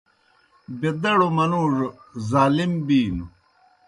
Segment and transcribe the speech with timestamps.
[0.79, 1.87] بیدڑوْ منُوڙو
[2.29, 3.25] ظالم بِینوْ۔